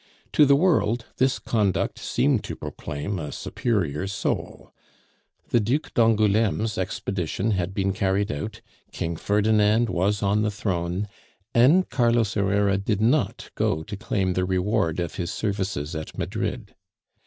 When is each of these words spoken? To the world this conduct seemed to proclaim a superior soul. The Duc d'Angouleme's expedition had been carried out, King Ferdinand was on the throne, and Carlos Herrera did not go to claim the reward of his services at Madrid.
To 0.33 0.47
the 0.47 0.55
world 0.55 1.05
this 1.17 1.37
conduct 1.37 1.99
seemed 1.99 2.43
to 2.45 2.55
proclaim 2.55 3.19
a 3.19 3.31
superior 3.31 4.07
soul. 4.07 4.71
The 5.49 5.59
Duc 5.59 5.93
d'Angouleme's 5.93 6.75
expedition 6.75 7.51
had 7.51 7.75
been 7.75 7.93
carried 7.93 8.31
out, 8.31 8.61
King 8.91 9.15
Ferdinand 9.15 9.89
was 9.89 10.23
on 10.23 10.41
the 10.41 10.49
throne, 10.49 11.07
and 11.53 11.87
Carlos 11.87 12.33
Herrera 12.33 12.79
did 12.79 12.99
not 12.99 13.51
go 13.53 13.83
to 13.83 13.95
claim 13.95 14.33
the 14.33 14.43
reward 14.43 14.99
of 14.99 15.17
his 15.17 15.31
services 15.31 15.95
at 15.95 16.17
Madrid. 16.17 16.73